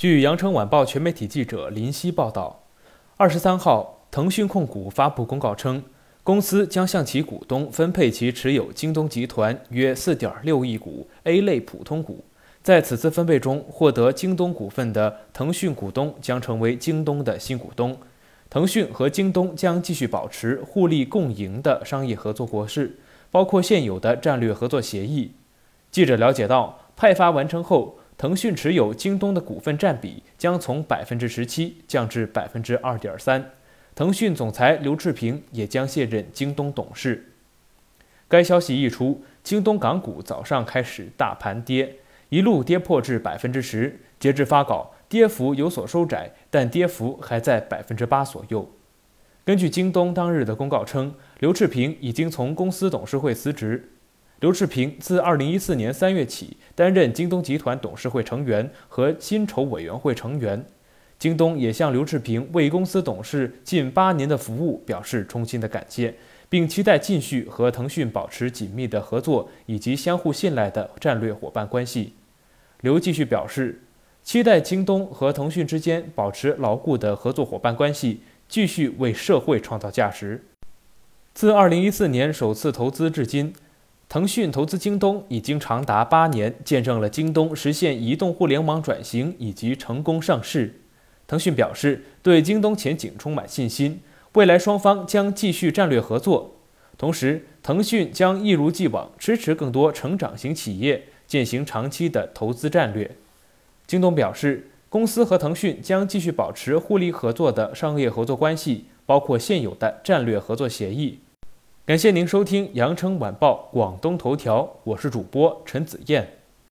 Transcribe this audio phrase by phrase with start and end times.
[0.00, 2.62] 据羊城晚报全媒体记者林夕报道，
[3.18, 5.82] 二十三号，腾讯控股发布公告称，
[6.24, 12.24] 公司将向其股东分配其持有京东集团约四点六亿股 A 类普通股。
[12.62, 17.94] 在此次分配中，获得京东股份的腾讯股东将成为京东的新股东。
[18.48, 22.98] 腾讯和京东将继续保持互利共赢的商业合作模式，
[23.30, 25.32] 包括现有的战略合作协议。
[25.90, 27.98] 记者了解到，派发完成后。
[28.20, 33.52] 腾讯持有京东的股份占比将从百分之十七降至百分之二点三，
[33.94, 37.32] 腾讯总裁刘炽平也将卸任京东董事。
[38.28, 41.96] 该消息一出，京东港股早上开始大盘跌，
[42.28, 43.98] 一路跌破至百分之十。
[44.18, 48.70] 截至发稿，跌幅有所收窄，但跌幅还在百分之八左右。
[49.46, 53.92] 根据京东当日的公告称，刘炽平已经从公司董事会辞职。
[54.40, 60.64] 刘炽平自2014年3月起担任京东集团董事会成员和薪酬委员会成员。
[61.18, 66.14] 京东也向刘炽平为公司董事近八年的服务表示衷心的感谢，
[66.48, 72.14] 并期待继续和腾讯保持紧密的合作以及相互信赖的战略伙伴关系。
[72.80, 73.82] 刘继续表示，
[74.22, 80.46] 期待京东和腾讯之间保持牢固的合作伙伴关系，继续为社会创造价值。
[81.34, 83.52] 自2014年首次投资至今。
[84.10, 90.80] 腾讯投资京东已经长达八年，见证了京东实现移动互联网转型以及成功上市。
[91.28, 94.00] 腾讯表示对京东前景充满信心，
[94.32, 96.56] 未来双方将继续战略合作。
[96.98, 103.16] 同时，腾讯将一如既往支持更多成长型企业，践行长期的投资战略。
[103.86, 111.20] 京东表示，公司和腾讯将继续保持互利合作的商业合作关系，包括现有的战略合作协议。
[111.90, 116.39] 感谢您收听《羊城晚报广东头条》，我是主播陈子燕。